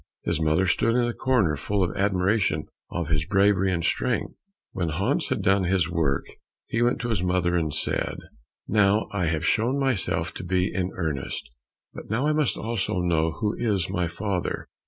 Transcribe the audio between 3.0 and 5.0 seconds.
his bravery and strength. When